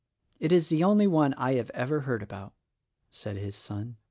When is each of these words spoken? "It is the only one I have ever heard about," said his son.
"It 0.39 0.51
is 0.51 0.69
the 0.69 0.83
only 0.83 1.05
one 1.05 1.35
I 1.35 1.53
have 1.53 1.69
ever 1.75 1.99
heard 1.99 2.23
about," 2.23 2.53
said 3.11 3.37
his 3.37 3.55
son. 3.55 3.97